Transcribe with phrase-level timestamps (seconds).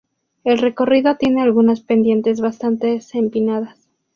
[0.43, 3.87] El recorrido tiene algunas pendientes bastante empinadas.